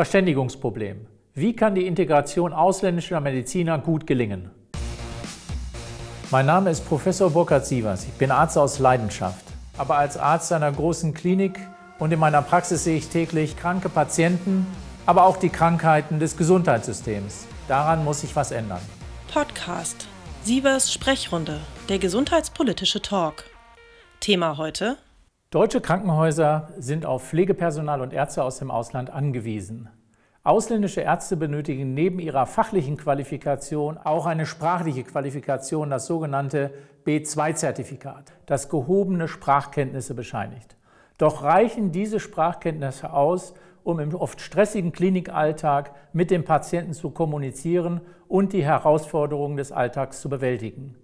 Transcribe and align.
Verständigungsproblem. 0.00 1.06
Wie 1.34 1.54
kann 1.54 1.74
die 1.74 1.86
Integration 1.86 2.54
ausländischer 2.54 3.20
Mediziner 3.20 3.78
gut 3.78 4.06
gelingen? 4.06 4.50
Mein 6.30 6.46
Name 6.46 6.70
ist 6.70 6.88
Professor 6.88 7.28
Burkhard 7.28 7.66
Sievers. 7.66 8.04
Ich 8.04 8.14
bin 8.14 8.30
Arzt 8.30 8.56
aus 8.56 8.78
Leidenschaft. 8.78 9.44
Aber 9.76 9.98
als 9.98 10.16
Arzt 10.16 10.54
einer 10.54 10.72
großen 10.72 11.12
Klinik 11.12 11.60
und 11.98 12.12
in 12.12 12.18
meiner 12.18 12.40
Praxis 12.40 12.84
sehe 12.84 12.96
ich 12.96 13.10
täglich 13.10 13.58
kranke 13.58 13.90
Patienten, 13.90 14.66
aber 15.04 15.26
auch 15.26 15.36
die 15.36 15.50
Krankheiten 15.50 16.18
des 16.18 16.38
Gesundheitssystems. 16.38 17.46
Daran 17.68 18.02
muss 18.02 18.22
sich 18.22 18.34
was 18.34 18.52
ändern. 18.52 18.80
Podcast 19.30 20.08
Sievers 20.44 20.90
Sprechrunde, 20.90 21.60
der 21.90 21.98
gesundheitspolitische 21.98 23.02
Talk. 23.02 23.44
Thema 24.20 24.56
heute 24.56 24.96
Deutsche 25.52 25.80
Krankenhäuser 25.80 26.68
sind 26.78 27.04
auf 27.04 27.24
Pflegepersonal 27.26 28.02
und 28.02 28.12
Ärzte 28.12 28.44
aus 28.44 28.60
dem 28.60 28.70
Ausland 28.70 29.10
angewiesen. 29.10 29.88
Ausländische 30.44 31.00
Ärzte 31.00 31.36
benötigen 31.36 31.92
neben 31.92 32.20
ihrer 32.20 32.46
fachlichen 32.46 32.96
Qualifikation 32.96 33.98
auch 33.98 34.26
eine 34.26 34.46
sprachliche 34.46 35.02
Qualifikation, 35.02 35.90
das 35.90 36.06
sogenannte 36.06 36.70
B2-Zertifikat, 37.04 38.32
das 38.46 38.68
gehobene 38.68 39.26
Sprachkenntnisse 39.26 40.14
bescheinigt. 40.14 40.76
Doch 41.18 41.42
reichen 41.42 41.90
diese 41.90 42.20
Sprachkenntnisse 42.20 43.12
aus, 43.12 43.54
um 43.82 43.98
im 43.98 44.14
oft 44.14 44.40
stressigen 44.40 44.92
Klinikalltag 44.92 45.90
mit 46.12 46.30
dem 46.30 46.44
Patienten 46.44 46.92
zu 46.92 47.10
kommunizieren 47.10 48.02
und 48.28 48.52
die 48.52 48.64
Herausforderungen 48.64 49.56
des 49.56 49.72
Alltags 49.72 50.20
zu 50.20 50.28
bewältigen? 50.28 50.94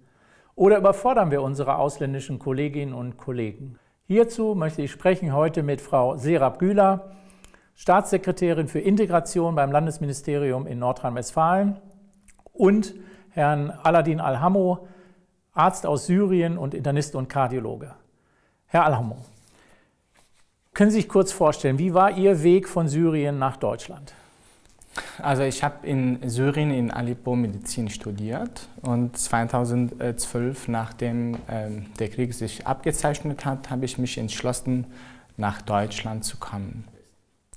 Oder 0.55 0.77
überfordern 0.77 1.31
wir 1.31 1.41
unsere 1.41 1.75
ausländischen 1.79 2.39
Kolleginnen 2.39 2.93
und 2.93 3.17
Kollegen? 3.17 3.77
Hierzu 4.09 4.55
möchte 4.55 4.81
ich 4.81 4.91
sprechen 4.91 5.33
heute 5.33 5.63
mit 5.63 5.81
Frau 5.81 6.15
Serap 6.15 6.59
Güler, 6.59 7.11
Staatssekretärin 7.75 8.69
für 8.69 8.79
Integration 8.79 9.53
beim 9.53 9.69
Landesministerium 9.69 10.65
in 10.65 10.79
Nordrhein-Westfalen 10.79 11.75
und 12.53 12.95
Herrn 13.31 13.69
Aladin 13.69 14.21
Alhamo, 14.21 14.87
Arzt 15.51 15.85
aus 15.85 16.05
Syrien 16.05 16.57
und 16.57 16.73
Internist 16.73 17.15
und 17.15 17.27
Kardiologe. 17.27 17.95
Herr 18.67 18.85
Alhamo, 18.85 19.17
können 20.73 20.89
Sie 20.89 21.01
sich 21.01 21.09
kurz 21.09 21.33
vorstellen, 21.33 21.77
wie 21.77 21.93
war 21.93 22.11
Ihr 22.11 22.43
Weg 22.43 22.69
von 22.69 22.87
Syrien 22.87 23.37
nach 23.37 23.57
Deutschland? 23.57 24.13
Also 25.21 25.43
ich 25.43 25.63
habe 25.63 25.85
in 25.87 26.19
Syrien 26.29 26.71
in 26.71 26.91
Aleppo 26.91 27.35
Medizin 27.35 27.89
studiert 27.89 28.67
und 28.81 29.17
2012, 29.17 30.67
nachdem 30.67 31.37
ähm, 31.49 31.87
der 31.99 32.09
Krieg 32.09 32.33
sich 32.33 32.67
abgezeichnet 32.67 33.45
hat, 33.45 33.69
habe 33.69 33.85
ich 33.85 33.97
mich 33.97 34.17
entschlossen, 34.17 34.85
nach 35.37 35.61
Deutschland 35.61 36.25
zu 36.25 36.37
kommen. 36.37 36.85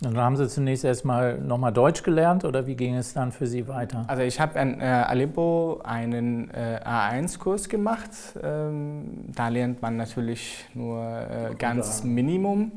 Und 0.02 0.14
dann 0.14 0.24
haben 0.24 0.36
Sie 0.36 0.48
zunächst 0.48 0.84
erstmal 0.84 1.38
nochmal 1.38 1.74
Deutsch 1.74 2.02
gelernt 2.02 2.44
oder 2.44 2.66
wie 2.66 2.74
ging 2.74 2.94
es 2.94 3.12
dann 3.12 3.32
für 3.32 3.46
Sie 3.46 3.68
weiter? 3.68 4.04
Also 4.06 4.22
ich 4.22 4.40
habe 4.40 4.58
in 4.58 4.80
äh, 4.80 4.84
Aleppo 4.84 5.82
einen 5.84 6.48
äh, 6.50 6.80
A1-Kurs 6.82 7.68
gemacht. 7.68 8.10
Ähm, 8.42 9.26
da 9.34 9.48
lernt 9.48 9.82
man 9.82 9.96
natürlich 9.96 10.64
nur 10.72 11.04
äh, 11.04 11.54
ganz 11.54 12.02
Minimum. 12.02 12.72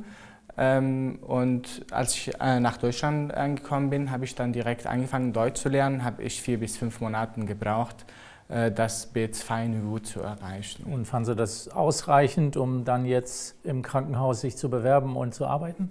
Ähm, 0.57 1.19
und 1.21 1.85
als 1.91 2.15
ich 2.15 2.31
äh, 2.39 2.59
nach 2.59 2.77
Deutschland 2.77 3.33
angekommen 3.33 3.89
bin, 3.89 4.11
habe 4.11 4.25
ich 4.25 4.35
dann 4.35 4.53
direkt 4.53 4.85
angefangen, 4.85 5.33
Deutsch 5.33 5.61
zu 5.61 5.69
lernen. 5.69 6.03
Habe 6.03 6.23
ich 6.23 6.41
vier 6.41 6.59
bis 6.59 6.77
fünf 6.77 7.01
Monate 7.01 7.43
gebraucht, 7.45 8.05
äh, 8.49 8.71
das 8.71 9.13
B2-Niveau 9.15 9.99
zu 9.99 10.21
erreichen. 10.21 10.83
Und 10.83 11.05
fanden 11.05 11.25
Sie 11.25 11.35
das 11.35 11.69
ausreichend, 11.69 12.55
um 12.55 12.85
dann 12.85 13.05
jetzt 13.05 13.55
im 13.65 13.81
Krankenhaus 13.81 14.41
sich 14.41 14.55
zu 14.55 14.69
bewerben 14.69 15.15
und 15.15 15.33
zu 15.33 15.47
arbeiten? 15.47 15.89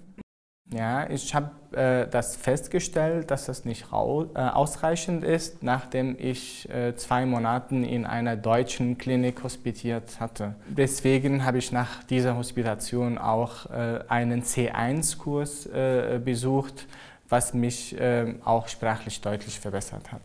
Ja, 0.73 1.07
ich 1.07 1.35
habe 1.35 1.51
äh, 1.77 2.07
das 2.09 2.35
festgestellt, 2.35 3.29
dass 3.29 3.45
das 3.45 3.63
nicht 3.63 3.85
äh, 3.91 3.95
ausreichend 3.95 5.23
ist, 5.23 5.61
nachdem 5.61 6.15
ich 6.17 6.67
äh, 6.69 6.95
zwei 6.95 7.27
Monate 7.27 7.75
in 7.75 8.05
einer 8.07 8.35
deutschen 8.35 8.97
Klinik 8.97 9.43
hospitiert 9.43 10.19
hatte. 10.19 10.55
Deswegen 10.67 11.45
habe 11.45 11.59
ich 11.59 11.71
nach 11.71 12.03
dieser 12.05 12.35
Hospitation 12.37 13.19
auch 13.19 13.69
äh, 13.69 13.99
einen 14.07 14.41
C1-Kurs 14.41 15.67
äh, 15.67 16.19
besucht, 16.23 16.87
was 17.29 17.53
mich 17.53 17.99
äh, 17.99 18.35
auch 18.43 18.67
sprachlich 18.67 19.21
deutlich 19.21 19.59
verbessert 19.59 20.11
hat. 20.11 20.21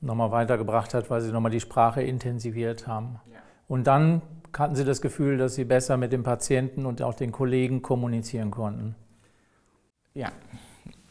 Nochmal 0.00 0.30
weitergebracht 0.30 0.94
hat, 0.94 1.10
weil 1.10 1.20
Sie 1.20 1.32
nochmal 1.32 1.50
die 1.50 1.60
Sprache 1.60 2.02
intensiviert 2.02 2.86
haben. 2.86 3.20
Ja. 3.32 3.38
Und 3.66 3.86
dann 3.88 4.22
hatten 4.56 4.76
Sie 4.76 4.84
das 4.84 5.00
Gefühl, 5.00 5.36
dass 5.36 5.56
Sie 5.56 5.64
besser 5.64 5.96
mit 5.96 6.12
dem 6.12 6.22
Patienten 6.22 6.86
und 6.86 7.02
auch 7.02 7.14
den 7.14 7.32
Kollegen 7.32 7.82
kommunizieren 7.82 8.52
konnten. 8.52 8.94
Ja, 10.16 10.30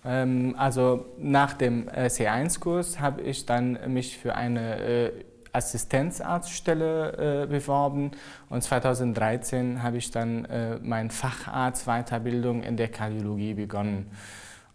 ähm, 0.05 0.55
also 0.57 1.05
nach 1.17 1.53
dem 1.53 1.89
äh, 1.89 2.05
C1-Kurs 2.05 3.01
habe 3.01 3.21
ich 3.21 3.45
dann 3.45 3.77
mich 3.93 4.17
für 4.17 4.35
eine 4.35 4.79
äh, 4.79 5.11
Assistenzarztstelle 5.51 7.43
äh, 7.43 7.47
beworben 7.47 8.11
und 8.49 8.63
2013 8.63 9.83
habe 9.83 9.97
ich 9.97 10.09
dann 10.11 10.45
äh, 10.45 10.79
meine 10.81 11.09
Facharzt-Weiterbildung 11.09 12.63
in 12.63 12.77
der 12.77 12.87
Kardiologie 12.87 13.55
begonnen. 13.55 14.09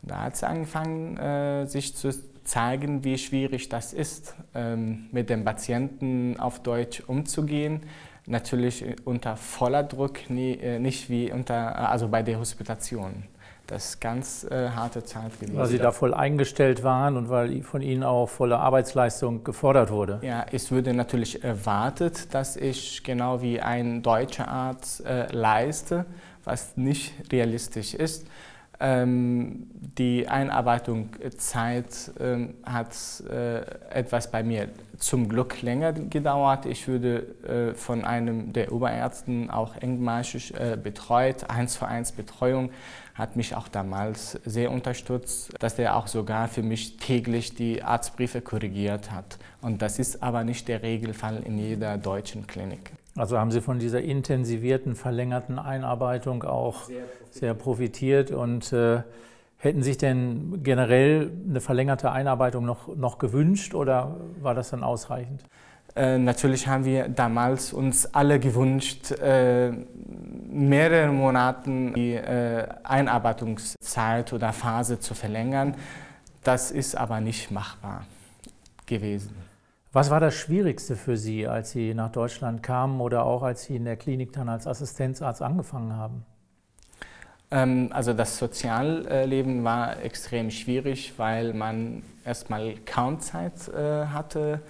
Und 0.02 0.10
da 0.10 0.24
hat 0.24 0.34
es 0.34 0.44
angefangen, 0.44 1.66
sich 1.66 1.96
zu 1.96 2.10
zeigen, 2.44 3.02
wie 3.02 3.18
schwierig 3.18 3.68
das 3.68 3.92
ist, 3.92 4.36
ähm, 4.54 5.08
mit 5.10 5.28
dem 5.28 5.44
Patienten 5.44 6.38
auf 6.38 6.62
Deutsch 6.62 7.00
umzugehen. 7.00 7.80
Natürlich 8.26 8.84
unter 9.04 9.36
voller 9.36 9.82
Druck, 9.82 10.30
nicht 10.30 11.10
wie 11.10 11.32
unter, 11.32 11.90
also 11.90 12.06
bei 12.06 12.22
der 12.22 12.38
Hospitation. 12.38 13.24
Das 13.68 13.90
ist 13.90 14.00
ganz 14.00 14.46
äh, 14.50 14.70
harte 14.70 15.04
Zeit 15.04 15.38
gewesen. 15.38 15.58
Weil 15.58 15.66
Sie 15.66 15.78
da 15.78 15.92
voll 15.92 16.14
eingestellt 16.14 16.82
waren 16.82 17.18
und 17.18 17.28
weil 17.28 17.62
von 17.62 17.82
Ihnen 17.82 18.02
auch 18.02 18.26
volle 18.26 18.58
Arbeitsleistung 18.58 19.44
gefordert 19.44 19.90
wurde. 19.90 20.20
Ja, 20.22 20.46
es 20.50 20.72
wurde 20.72 20.94
natürlich 20.94 21.44
erwartet, 21.44 22.32
dass 22.32 22.56
ich 22.56 23.04
genau 23.04 23.42
wie 23.42 23.60
ein 23.60 24.02
deutscher 24.02 24.48
Arzt 24.48 25.04
äh, 25.04 25.30
leiste, 25.32 26.06
was 26.44 26.78
nicht 26.78 27.12
realistisch 27.30 27.92
ist. 27.92 28.26
Ähm, 28.80 29.66
die 29.98 30.28
Einarbeitungszeit 30.28 32.12
ähm, 32.20 32.54
hat 32.64 32.94
äh, 33.28 33.62
etwas 33.90 34.30
bei 34.30 34.44
mir 34.44 34.68
zum 34.98 35.28
Glück 35.28 35.62
länger 35.62 35.92
gedauert. 35.92 36.66
Ich 36.66 36.86
wurde 36.86 37.70
äh, 37.72 37.74
von 37.74 38.04
einem 38.04 38.52
der 38.52 38.72
Oberärzten 38.72 39.50
auch 39.50 39.74
engmaschig 39.76 40.54
äh, 40.54 40.76
betreut. 40.80 41.50
Eins 41.50 41.74
zu 41.74 41.86
eins 41.86 42.12
Betreuung 42.12 42.70
hat 43.14 43.34
mich 43.34 43.56
auch 43.56 43.66
damals 43.66 44.38
sehr 44.44 44.70
unterstützt, 44.70 45.52
dass 45.58 45.76
er 45.78 45.96
auch 45.96 46.06
sogar 46.06 46.46
für 46.46 46.62
mich 46.62 46.98
täglich 46.98 47.54
die 47.54 47.82
Arztbriefe 47.82 48.40
korrigiert 48.40 49.10
hat. 49.10 49.38
Und 49.60 49.82
das 49.82 49.98
ist 49.98 50.22
aber 50.22 50.44
nicht 50.44 50.68
der 50.68 50.82
Regelfall 50.82 51.42
in 51.44 51.58
jeder 51.58 51.98
deutschen 51.98 52.46
Klinik. 52.46 52.92
Also 53.18 53.38
haben 53.38 53.50
Sie 53.50 53.60
von 53.60 53.78
dieser 53.78 54.00
intensivierten, 54.00 54.94
verlängerten 54.94 55.58
Einarbeitung 55.58 56.44
auch 56.44 56.84
sehr 56.84 56.94
profitiert, 57.02 57.34
sehr 57.34 57.54
profitiert 57.54 58.30
und 58.30 58.72
äh, 58.72 59.02
hätten 59.58 59.82
sich 59.82 59.98
denn 59.98 60.62
generell 60.62 61.30
eine 61.48 61.60
verlängerte 61.60 62.12
Einarbeitung 62.12 62.64
noch, 62.64 62.94
noch 62.96 63.18
gewünscht 63.18 63.74
oder 63.74 64.16
war 64.40 64.54
das 64.54 64.70
dann 64.70 64.84
ausreichend? 64.84 65.42
Äh, 65.96 66.18
natürlich 66.18 66.68
haben 66.68 66.84
wir 66.84 67.08
damals 67.08 67.72
uns 67.72 68.14
alle 68.14 68.38
gewünscht, 68.38 69.10
äh, 69.10 69.72
mehrere 70.50 71.12
Monate 71.12 71.92
die 71.96 72.14
äh, 72.14 72.68
Einarbeitungszeit 72.84 74.32
oder 74.32 74.52
Phase 74.52 75.00
zu 75.00 75.14
verlängern. 75.14 75.74
Das 76.44 76.70
ist 76.70 76.96
aber 76.96 77.20
nicht 77.20 77.50
machbar 77.50 78.06
gewesen. 78.86 79.47
Was 79.90 80.10
war 80.10 80.20
das 80.20 80.34
Schwierigste 80.34 80.96
für 80.96 81.16
Sie, 81.16 81.46
als 81.46 81.70
Sie 81.70 81.94
nach 81.94 82.12
Deutschland 82.12 82.62
kamen 82.62 83.00
oder 83.00 83.24
auch 83.24 83.42
als 83.42 83.64
Sie 83.64 83.76
in 83.76 83.86
der 83.86 83.96
Klinik 83.96 84.34
dann 84.34 84.50
als 84.50 84.66
Assistenzarzt 84.66 85.40
angefangen 85.40 85.96
haben? 85.96 86.26
Ähm, 87.50 87.88
also 87.92 88.12
das 88.12 88.36
Sozialleben 88.36 89.64
war 89.64 90.02
extrem 90.02 90.50
schwierig, 90.50 91.14
weil 91.16 91.54
man 91.54 92.02
erstmal 92.24 92.74
kaum 92.84 93.20
Zeit 93.20 93.68
äh, 93.68 94.06
hatte, 94.06 94.60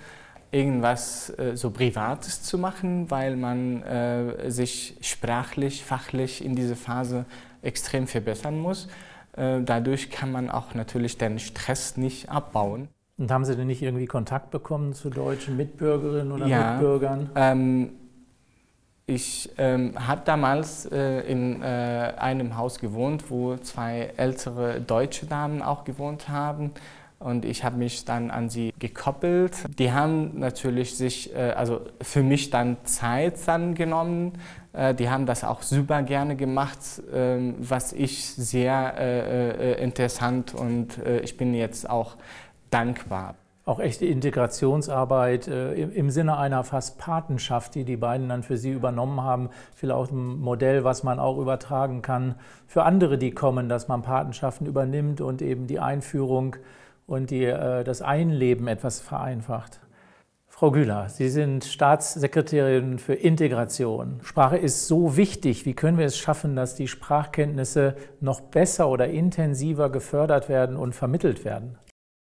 irgendwas 0.53 1.37
äh, 1.37 1.57
so 1.57 1.71
Privates 1.73 2.45
zu 2.45 2.57
machen, 2.57 3.11
weil 3.11 3.35
man 3.37 3.83
äh, 3.83 4.53
sich 4.53 4.99
sprachlich, 5.01 5.85
fachlich 5.85 6.45
in 6.45 6.55
dieser 6.55 6.77
Phase 6.77 7.25
extrem 7.63 8.07
verbessern 8.07 8.59
muss. 8.59 8.89
Dadurch 9.35 10.11
kann 10.11 10.33
man 10.33 10.51
auch 10.51 10.75
natürlich 10.75 11.17
den 11.17 11.39
Stress 11.39 11.97
nicht 11.97 12.29
abbauen. 12.29 12.89
Und 13.19 13.33
haben 13.33 13.45
Sie 13.45 13.57
denn 13.57 13.67
nicht 13.67 13.83
irgendwie 13.83 14.07
Kontakt 14.07 14.53
bekommen 14.53 14.95
zu 14.95 15.11
deutschen 15.11 15.57
Mitbürgerinnen 15.57 16.31
oder 16.31 16.47
ja, 16.47 16.75
Mitbürgern? 16.75 17.31
Ähm, 17.35 17.91
ich 19.07 19.51
ähm, 19.59 19.95
habe 20.07 20.21
damals 20.25 20.87
äh, 20.87 21.21
in 21.23 21.63
äh, 21.63 22.13
einem 22.19 22.57
Haus 22.57 22.79
gewohnt, 22.79 23.31
wo 23.31 23.57
zwei 23.57 24.13
ältere 24.17 24.81
deutsche 24.81 25.27
Damen 25.27 25.63
auch 25.63 25.85
gewohnt 25.85 26.29
haben. 26.29 26.73
und 27.19 27.45
ich 27.45 27.65
habe 27.65 27.77
mich 27.77 28.05
dann 28.05 28.31
an 28.31 28.49
sie 28.49 28.73
gekoppelt. 28.79 29.65
Die 29.79 29.91
haben 29.91 30.39
natürlich 30.39 30.97
sich, 30.97 31.35
äh, 31.35 31.53
also 31.57 31.81
für 32.01 32.23
mich 32.23 32.51
dann 32.51 32.77
Zeit 32.85 33.37
dann 33.47 33.75
genommen. 33.75 34.35
Äh, 34.73 34.95
die 34.95 35.11
haben 35.11 35.27
das 35.27 35.43
auch 35.43 35.63
super 35.63 36.03
gerne 36.03 36.37
gemacht, 36.37 36.79
ähm, 37.13 37.57
was 37.59 37.93
ich 37.93 38.25
sehr 38.25 38.95
äh, 38.99 39.83
interessant 39.83 40.55
und 40.55 40.99
ich 41.23 41.37
bin 41.37 41.55
jetzt 41.55 41.89
auch 41.89 42.17
dankbar 42.71 43.35
auch 43.69 43.81
echte 43.81 44.07
Integrationsarbeit 44.07 45.47
äh, 45.47 45.75
im 45.75 46.11
Sinne 46.11 46.39
einer 46.39 46.65
fast 46.65 46.99
Patenschaft, 46.99 47.75
die 47.75 47.85
die 47.85 47.99
beiden 47.99 48.31
dann 48.31 48.43
für 48.43 48.57
sie 48.57 48.71
übernommen 48.71 49.21
haben. 49.23 49.51
Vielleicht 49.75 50.11
ein 50.11 50.39
Modell, 50.39 50.85
was 50.85 51.03
man 51.03 51.19
auch 51.19 51.39
übertragen 51.39 52.01
kann 52.01 52.37
für 52.67 52.85
andere, 52.85 53.19
die 53.19 53.33
kommen, 53.33 53.69
dass 53.69 53.87
man 53.87 54.01
Patenschaften 54.01 54.67
übernimmt 54.67 55.21
und 55.21 55.43
eben 55.43 55.67
die 55.67 55.81
Einführung 55.81 56.57
und 57.07 57.31
die, 57.31 57.45
äh, 57.45 57.85
das 57.85 58.01
Einleben 58.01 58.69
etwas 58.69 59.01
vereinfacht. 59.01 59.81
Frau 60.47 60.71
Güler, 60.71 61.11
Sie 61.11 61.29
sind 61.29 61.67
Staatssekretärin 61.67 62.99
für 62.99 63.15
Integration. 63.15 64.21
Sprache 64.23 64.57
ist 64.57 64.89
so 64.89 65.19
wichtig. 65.19 65.67
Wie 65.67 65.75
können 65.75 65.99
wir 65.99 66.07
es 66.07 66.17
schaffen, 66.17 66.57
dass 66.57 66.75
die 66.75 66.89
Sprachkenntnisse 66.89 67.97
noch 68.21 68.41
besser 68.41 68.89
oder 68.89 69.09
intensiver 69.09 69.91
gefördert 69.91 70.49
werden 70.49 70.77
und 70.77 70.95
vermittelt 70.95 71.45
werden? 71.45 71.77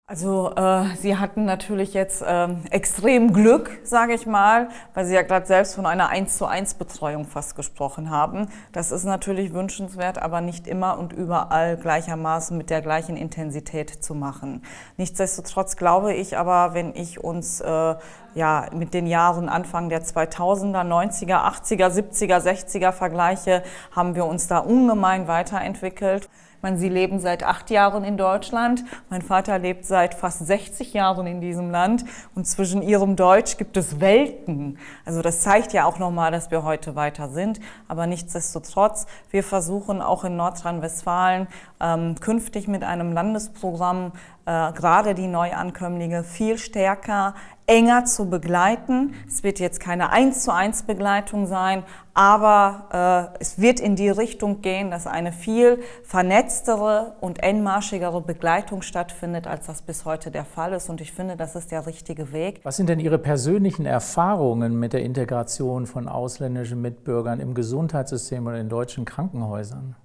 Also 0.08 0.52
äh, 0.54 0.94
Sie 0.94 1.16
hatten 1.16 1.46
natürlich 1.46 1.92
jetzt 1.92 2.22
ähm, 2.24 2.62
extrem 2.70 3.32
Glück, 3.32 3.80
sage 3.82 4.14
ich 4.14 4.24
mal, 4.24 4.68
weil 4.94 5.04
Sie 5.04 5.12
ja 5.12 5.22
gerade 5.22 5.46
selbst 5.46 5.74
von 5.74 5.84
einer 5.84 6.10
1 6.10 6.38
zu 6.38 6.46
1 6.46 6.74
Betreuung 6.74 7.24
fast 7.24 7.56
gesprochen 7.56 8.08
haben. 8.08 8.46
Das 8.70 8.92
ist 8.92 9.02
natürlich 9.02 9.52
wünschenswert, 9.52 10.22
aber 10.22 10.40
nicht 10.40 10.68
immer 10.68 10.96
und 10.96 11.12
überall 11.12 11.76
gleichermaßen 11.76 12.56
mit 12.56 12.70
der 12.70 12.82
gleichen 12.82 13.16
Intensität 13.16 13.90
zu 13.90 14.14
machen. 14.14 14.62
Nichtsdestotrotz 14.96 15.76
glaube 15.76 16.14
ich 16.14 16.38
aber, 16.38 16.72
wenn 16.72 16.94
ich 16.94 17.24
uns 17.24 17.60
äh, 17.60 17.96
ja, 18.36 18.68
mit 18.72 18.94
den 18.94 19.08
Jahren 19.08 19.48
Anfang 19.48 19.88
der 19.88 20.04
2000er, 20.04 20.86
90er, 20.86 21.42
80er, 21.42 21.88
70er, 21.88 22.38
60er 22.38 22.92
vergleiche, 22.92 23.64
haben 23.90 24.14
wir 24.14 24.26
uns 24.26 24.46
da 24.46 24.58
ungemein 24.58 25.26
weiterentwickelt. 25.26 26.28
Meine, 26.66 26.78
Sie 26.78 26.88
leben 26.88 27.20
seit 27.20 27.44
acht 27.44 27.70
Jahren 27.70 28.02
in 28.02 28.16
Deutschland. 28.16 28.82
Mein 29.08 29.22
Vater 29.22 29.56
lebt 29.56 29.84
seit 29.84 30.14
fast 30.14 30.44
60 30.44 30.94
Jahren 30.94 31.24
in 31.28 31.40
diesem 31.40 31.70
Land. 31.70 32.04
Und 32.34 32.44
zwischen 32.48 32.82
Ihrem 32.82 33.14
Deutsch 33.14 33.56
gibt 33.56 33.76
es 33.76 34.00
Welten. 34.00 34.76
Also 35.04 35.22
das 35.22 35.42
zeigt 35.42 35.72
ja 35.74 35.84
auch 35.84 36.00
nochmal, 36.00 36.32
dass 36.32 36.50
wir 36.50 36.64
heute 36.64 36.96
weiter 36.96 37.28
sind. 37.28 37.60
Aber 37.86 38.08
nichtsdestotrotz, 38.08 39.06
wir 39.30 39.44
versuchen 39.44 40.02
auch 40.02 40.24
in 40.24 40.34
Nordrhein-Westfalen 40.34 41.46
ähm, 41.78 42.16
künftig 42.18 42.66
mit 42.66 42.82
einem 42.82 43.12
Landesprogramm 43.12 44.10
äh, 44.46 44.72
gerade 44.72 45.14
die 45.14 45.28
Neuankömmlinge 45.28 46.24
viel 46.24 46.58
stärker 46.58 47.34
enger 47.66 48.04
zu 48.04 48.30
begleiten. 48.30 49.14
Es 49.26 49.42
wird 49.42 49.58
jetzt 49.58 49.80
keine 49.80 50.10
eins 50.10 50.42
zu 50.44 50.52
eins 50.52 50.82
Begleitung 50.84 51.46
sein, 51.46 51.82
aber 52.14 53.32
äh, 53.36 53.40
es 53.40 53.60
wird 53.60 53.80
in 53.80 53.96
die 53.96 54.08
Richtung 54.08 54.62
gehen, 54.62 54.90
dass 54.90 55.06
eine 55.06 55.32
viel 55.32 55.80
vernetztere 56.04 57.16
und 57.20 57.42
engmaschigere 57.42 58.20
Begleitung 58.20 58.82
stattfindet, 58.82 59.46
als 59.46 59.66
das 59.66 59.82
bis 59.82 60.04
heute 60.04 60.30
der 60.30 60.44
Fall 60.44 60.72
ist. 60.72 60.88
Und 60.88 61.00
ich 61.00 61.12
finde, 61.12 61.36
das 61.36 61.56
ist 61.56 61.72
der 61.72 61.86
richtige 61.86 62.32
Weg. 62.32 62.60
Was 62.62 62.76
sind 62.76 62.88
denn 62.88 63.00
Ihre 63.00 63.18
persönlichen 63.18 63.84
Erfahrungen 63.84 64.78
mit 64.78 64.92
der 64.92 65.02
Integration 65.02 65.86
von 65.86 66.08
ausländischen 66.08 66.80
Mitbürgern 66.80 67.40
im 67.40 67.54
Gesundheitssystem 67.54 68.46
oder 68.46 68.58
in 68.58 68.68
deutschen 68.68 69.04
Krankenhäusern? 69.04 69.96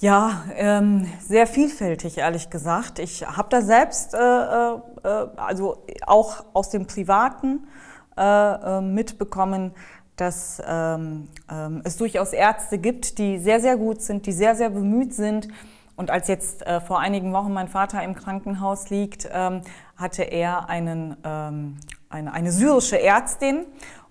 Ja, 0.00 0.44
ähm, 0.54 1.08
sehr 1.26 1.48
vielfältig, 1.48 2.18
ehrlich 2.18 2.50
gesagt. 2.50 3.00
Ich 3.00 3.26
habe 3.26 3.48
da 3.50 3.62
selbst, 3.62 4.14
äh, 4.14 4.18
äh, 4.18 4.80
also 5.36 5.82
auch 6.06 6.44
aus 6.52 6.70
dem 6.70 6.86
Privaten 6.86 7.66
äh, 8.16 8.22
äh 8.22 8.80
mitbekommen, 8.80 9.72
dass 10.14 10.62
ähm, 10.64 11.26
ähm, 11.50 11.82
es 11.84 11.96
durchaus 11.96 12.32
Ärzte 12.32 12.78
gibt, 12.78 13.18
die 13.18 13.38
sehr, 13.38 13.60
sehr 13.60 13.76
gut 13.76 14.00
sind, 14.00 14.26
die 14.26 14.32
sehr, 14.32 14.54
sehr 14.54 14.70
bemüht 14.70 15.14
sind. 15.14 15.48
Und 15.96 16.12
als 16.12 16.28
jetzt 16.28 16.64
äh, 16.64 16.80
vor 16.80 17.00
einigen 17.00 17.32
Wochen 17.32 17.52
mein 17.52 17.66
Vater 17.66 18.00
im 18.04 18.14
Krankenhaus 18.14 18.90
liegt, 18.90 19.28
ähm, 19.32 19.62
hatte 19.96 20.22
er 20.22 20.68
einen, 20.68 21.16
ähm, 21.24 21.76
eine, 22.08 22.32
eine 22.32 22.52
syrische 22.52 23.02
Ärztin 23.02 23.66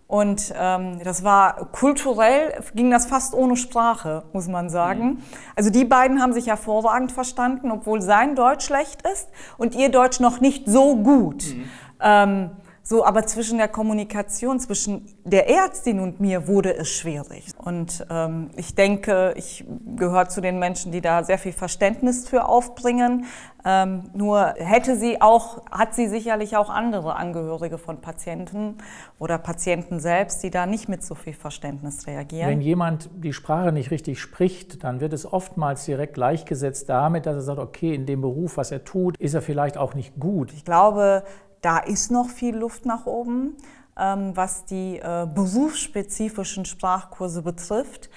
und 0.07 0.54
ähm, 0.57 1.00
das 1.04 1.25
war 1.25 1.69
kulturell, 1.74 2.54
ging 2.74 2.89
das 2.89 3.07
fast 3.07 3.33
ohne 3.33 3.57
Sprache, 3.57 4.24
muss 4.31 4.48
man 4.48 4.69
sagen. 4.69 5.06
Mhm. 5.06 5.18
Also 5.56 5.69
die 5.69 5.83
beiden 5.83 6.21
haben 6.21 6.31
sich 6.31 6.48
hervorragend 6.48 7.12
verstanden, 7.12 7.71
obwohl 7.71 8.01
sein 8.01 8.36
Deutsch 8.36 8.65
schlecht 8.65 9.01
ist 9.01 9.27
und 9.57 9.75
ihr 9.75 9.89
Deutsch 9.89 10.21
noch 10.21 10.39
nicht 10.39 10.65
so 10.65 10.95
gut. 10.95 11.44
Mhm. 11.45 11.63
Ähm, 12.00 12.50
so, 12.88 13.04
aber 13.04 13.25
zwischen 13.25 13.57
der 13.57 13.68
Kommunikation 13.68 14.62
zwischen 14.62 15.13
der 15.25 15.50
Ärztin 15.50 16.00
und 16.00 16.22
mir 16.22 16.48
wurde 16.48 16.74
es 16.74 16.88
schwierig. 16.88 17.48
Und 17.57 18.07
ähm, 18.10 18.50
ich 18.56 18.75
denke, 18.75 19.34
ich 19.36 19.66
gehöre 19.98 20.30
zu 20.30 20.39
den 20.39 20.57
Menschen, 20.57 20.94
die 20.94 21.01
da 21.01 21.25
sehr 21.25 21.38
viel 21.38 21.51
Verständnis 21.51 22.30
für 22.30 22.45
aufbringen. 22.45 23.25
Ähm, 23.66 24.10
nur 24.13 24.54
hätte 24.56 24.95
sie 24.95 25.19
auch, 25.22 25.66
hat 25.69 25.95
sie 25.95 26.07
sicherlich 26.07 26.56
auch 26.56 26.69
andere 26.69 27.18
Angehörige 27.18 27.78
von 27.78 28.00
Patienten 28.00 28.78
oder 29.19 29.38
Patienten 29.38 30.00
selbst, 30.00 30.42
die 30.44 30.50
da 30.50 30.66
nicht 30.66 30.88
mit 30.88 31.04
so 31.04 31.13
viel 31.13 31.34
Verständnis 31.34 32.07
reagieren. 32.07 32.50
Wenn 32.50 32.62
jemand 32.62 33.10
die 33.18 33.34
Sprache 33.34 33.74
nicht 33.74 33.92
richtig 33.92 34.22
spricht, 34.22 34.86
dann 34.86 35.01
wird 35.01 35.12
es 35.12 35.25
oftmals 35.25 35.84
direkt 35.84 36.13
gleichgesetzt 36.13 36.88
damit, 36.88 37.25
dass 37.25 37.36
er 37.36 37.42
sagt, 37.42 37.60
okay, 37.60 37.94
in 37.94 38.06
dem 38.06 38.22
Beruf, 38.22 38.56
was 38.56 38.72
er 38.72 38.86
tut, 38.86 39.18
ist 39.18 39.34
er 39.34 39.42
vielleicht 39.42 39.78
auch 39.78 39.94
nicht 39.94 40.18
gut. 40.18 40.54
Ich 40.54 40.63
glaube, 40.63 41.24
da 41.67 41.79
ist 41.79 42.11
noch 42.11 42.29
viel 42.29 42.55
Luft 42.55 42.85
nach 42.85 43.05
oben, 43.05 43.57
ähm, 43.97 44.31
was 44.37 44.63
die 44.63 44.99
äh, 44.99 45.27
berufsspezifischen 45.27 46.63
Sprachkurse 46.63 47.41
betrifft. 47.41 48.09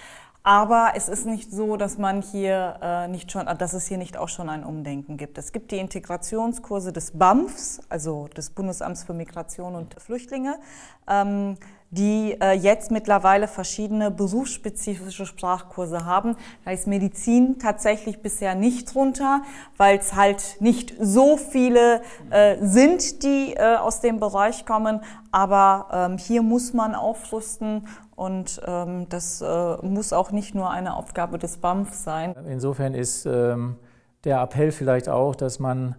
Aber 0.44 0.92
es 0.94 1.08
ist 1.08 1.26
nicht 1.26 1.50
so, 1.50 1.76
dass 1.76 1.98
man 1.98 2.22
hier 2.22 2.78
äh, 2.80 3.08
nicht 3.08 3.32
schon, 3.32 3.46
dass 3.46 3.72
es 3.72 3.88
hier 3.88 3.98
nicht 3.98 4.16
auch 4.16 4.28
schon 4.28 4.48
ein 4.48 4.62
Umdenken 4.62 5.16
gibt. 5.16 5.36
Es 5.36 5.50
gibt 5.50 5.72
die 5.72 5.78
Integrationskurse 5.78 6.92
des 6.92 7.18
BAMFs, 7.18 7.80
also 7.88 8.28
des 8.28 8.50
Bundesamts 8.50 9.02
für 9.02 9.14
Migration 9.14 9.74
und 9.74 10.00
Flüchtlinge. 10.00 10.60
Ähm, 11.08 11.56
die 11.90 12.36
äh, 12.40 12.52
jetzt 12.52 12.90
mittlerweile 12.90 13.48
verschiedene 13.48 14.10
berufsspezifische 14.10 15.26
Sprachkurse 15.26 16.04
haben. 16.04 16.36
Da 16.64 16.70
ist 16.70 16.86
Medizin 16.86 17.58
tatsächlich 17.58 18.22
bisher 18.22 18.54
nicht 18.54 18.94
drunter, 18.94 19.42
weil 19.76 19.98
es 19.98 20.14
halt 20.14 20.56
nicht 20.60 20.94
so 21.00 21.36
viele 21.36 22.02
äh, 22.30 22.56
sind, 22.60 23.24
die 23.24 23.54
äh, 23.54 23.76
aus 23.76 24.00
dem 24.00 24.20
Bereich 24.20 24.64
kommen. 24.66 25.00
Aber 25.32 25.88
ähm, 25.92 26.18
hier 26.18 26.42
muss 26.42 26.72
man 26.72 26.94
aufrüsten 26.94 27.86
und 28.14 28.60
ähm, 28.66 29.08
das 29.08 29.40
äh, 29.40 29.76
muss 29.82 30.12
auch 30.12 30.30
nicht 30.30 30.54
nur 30.54 30.70
eine 30.70 30.94
Aufgabe 30.94 31.38
des 31.38 31.56
BAMF 31.56 31.94
sein. 31.94 32.34
Insofern 32.48 32.94
ist 32.94 33.26
ähm, 33.26 33.76
der 34.24 34.40
Appell 34.42 34.70
vielleicht 34.70 35.08
auch, 35.08 35.34
dass 35.34 35.58
man 35.58 35.96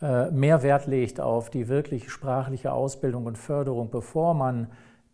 äh, 0.00 0.30
mehr 0.30 0.62
Wert 0.62 0.86
legt 0.86 1.20
auf 1.20 1.50
die 1.50 1.68
wirklich 1.68 2.10
sprachliche 2.10 2.72
Ausbildung 2.72 3.26
und 3.26 3.36
Förderung, 3.36 3.90
bevor 3.90 4.34
man 4.34 4.68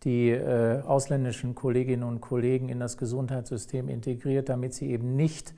die 0.05 0.29
äh, 0.29 0.81
ausländischen 0.83 1.55
Kolleginnen 1.55 2.03
und 2.03 2.21
Kollegen 2.21 2.69
in 2.69 2.79
das 2.79 2.97
Gesundheitssystem 2.97 3.89
integriert, 3.89 4.47
damit 4.49 4.73
sie 4.73 4.91
eben 4.91 5.15
nicht 5.15 5.53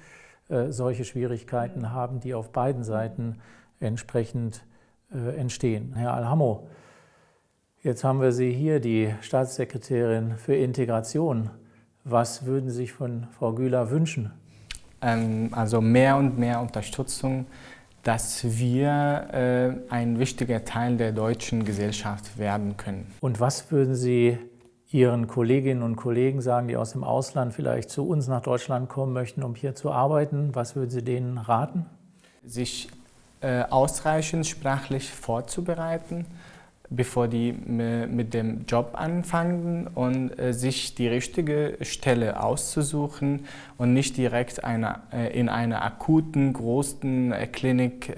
äh, 0.49 0.71
solche 0.71 1.03
Schwierigkeiten 1.03 1.91
haben, 1.91 2.21
die 2.21 2.33
auf 2.33 2.51
beiden 2.51 2.83
Seiten 2.83 3.35
entsprechend 3.81 4.65
äh, 5.13 5.35
entstehen. 5.37 5.93
Herr 5.95 6.13
Alhamo, 6.13 6.67
jetzt 7.83 8.05
haben 8.05 8.21
wir 8.21 8.31
Sie 8.31 8.53
hier, 8.53 8.79
die 8.79 9.13
Staatssekretärin 9.19 10.37
für 10.37 10.55
Integration. 10.55 11.49
Was 12.05 12.45
würden 12.45 12.69
Sie 12.69 12.77
sich 12.77 12.93
von 12.93 13.27
Frau 13.37 13.53
Güler 13.53 13.91
wünschen? 13.91 14.31
Ähm, 15.01 15.49
also 15.51 15.81
mehr 15.81 16.15
und 16.15 16.39
mehr 16.39 16.61
Unterstützung 16.61 17.45
dass 18.07 18.57
wir 18.57 19.27
äh, 19.89 19.93
ein 19.93 20.17
wichtiger 20.17 20.63
Teil 20.63 20.95
der 20.95 21.11
deutschen 21.11 21.65
Gesellschaft 21.65 22.37
werden 22.37 22.77
können. 22.77 23.13
Und 23.19 23.41
was 23.41 23.69
würden 23.69 23.95
Sie 23.95 24.37
Ihren 24.89 25.27
Kolleginnen 25.27 25.83
und 25.83 25.97
Kollegen 25.97 26.39
sagen, 26.39 26.69
die 26.69 26.77
aus 26.77 26.93
dem 26.93 27.03
Ausland 27.03 27.53
vielleicht 27.53 27.89
zu 27.89 28.07
uns 28.07 28.29
nach 28.29 28.41
Deutschland 28.41 28.87
kommen 28.87 29.11
möchten, 29.11 29.43
um 29.43 29.55
hier 29.55 29.75
zu 29.75 29.91
arbeiten? 29.91 30.51
Was 30.53 30.77
würden 30.77 30.89
Sie 30.89 31.03
denen 31.03 31.37
raten? 31.37 31.85
Sich 32.45 32.87
äh, 33.41 33.63
ausreichend 33.63 34.47
sprachlich 34.47 35.11
vorzubereiten 35.11 36.25
bevor 36.89 37.27
die 37.27 37.51
mit 37.51 38.33
dem 38.33 38.65
Job 38.65 38.91
anfangen 38.93 39.87
und 39.87 40.39
äh, 40.39 40.53
sich 40.53 40.95
die 40.95 41.07
richtige 41.07 41.77
Stelle 41.81 42.41
auszusuchen 42.41 43.45
und 43.77 43.93
nicht 43.93 44.15
direkt 44.17 44.63
eine, 44.63 45.01
äh, 45.11 45.37
in 45.37 45.49
einer 45.49 45.83
akuten, 45.83 46.53
großen 46.53 47.33
äh, 47.33 47.47
Klinik 47.47 48.15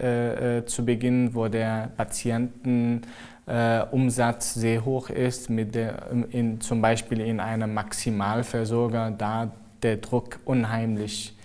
zu 0.65 0.85
beginnen, 0.85 1.33
wo 1.33 1.47
der 1.47 1.89
Patientenumsatz 1.97 4.53
sehr 4.53 4.85
hoch 4.85 5.09
ist, 5.09 5.49
mit 5.49 5.73
der, 5.75 6.11
in, 6.31 6.61
zum 6.61 6.81
Beispiel 6.81 7.19
in 7.21 7.39
einem 7.39 7.73
Maximalversorger, 7.73 9.11
da 9.11 9.51
der 9.81 9.97
Druck 9.97 10.39
unheimlich 10.45 11.35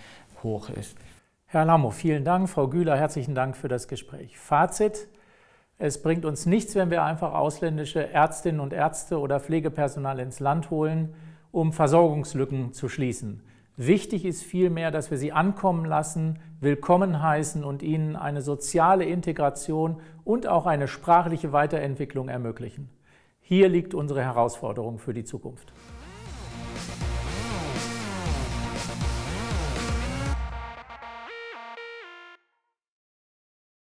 hoch 0.42 0.68
ist. 0.70 0.96
Herr 1.46 1.64
Lamo, 1.64 1.90
vielen 1.90 2.24
Dank. 2.24 2.48
Frau 2.48 2.68
Güler, 2.68 2.96
herzlichen 2.96 3.34
Dank 3.34 3.56
für 3.56 3.68
das 3.68 3.88
Gespräch. 3.88 4.38
Fazit. 4.38 5.08
Es 5.76 6.00
bringt 6.00 6.24
uns 6.24 6.46
nichts, 6.46 6.76
wenn 6.76 6.90
wir 6.90 7.02
einfach 7.02 7.34
ausländische 7.34 8.08
Ärztinnen 8.12 8.60
und 8.60 8.72
Ärzte 8.72 9.18
oder 9.18 9.40
Pflegepersonal 9.40 10.20
ins 10.20 10.38
Land 10.38 10.70
holen, 10.70 11.14
um 11.50 11.72
Versorgungslücken 11.72 12.72
zu 12.72 12.88
schließen. 12.88 13.42
Wichtig 13.76 14.24
ist 14.24 14.44
vielmehr, 14.44 14.92
dass 14.92 15.10
wir 15.10 15.18
sie 15.18 15.32
ankommen 15.32 15.84
lassen, 15.84 16.38
willkommen 16.60 17.20
heißen 17.20 17.64
und 17.64 17.82
ihnen 17.82 18.14
eine 18.14 18.40
soziale 18.40 19.04
Integration 19.04 20.00
und 20.22 20.46
auch 20.46 20.66
eine 20.66 20.86
sprachliche 20.86 21.52
Weiterentwicklung 21.52 22.28
ermöglichen. 22.28 22.88
Hier 23.40 23.68
liegt 23.68 23.92
unsere 23.94 24.22
Herausforderung 24.22 25.00
für 25.00 25.12
die 25.12 25.24
Zukunft. 25.24 25.72